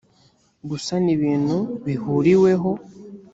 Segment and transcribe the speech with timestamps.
[0.69, 2.69] gusana ibintu bihuriweho